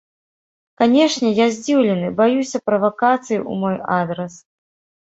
Канешне, 0.81 1.27
я 1.41 1.47
здзіўлены, 1.57 2.07
баюся 2.23 2.65
правакацый 2.71 3.37
у 3.49 3.63
мой 3.67 3.81
адрас. 4.01 4.33